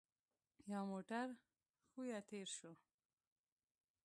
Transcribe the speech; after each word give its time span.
يو 0.71 0.83
موټر 0.91 1.27
ښويه 1.89 2.19
تېر 2.29 2.47
شو. 2.57 2.71